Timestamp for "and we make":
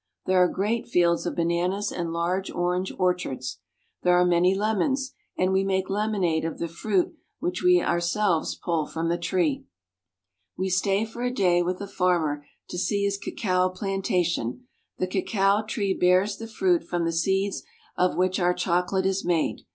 5.37-5.91